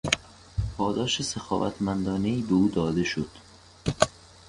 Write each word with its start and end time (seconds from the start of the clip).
پاداش 0.77 1.21
سخاوتمندانهای 1.21 2.41
به 2.41 2.53
او 2.53 2.67
داده 2.75 3.03
شد. 3.03 3.29